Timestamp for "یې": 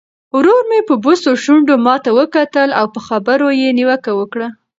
3.61-3.69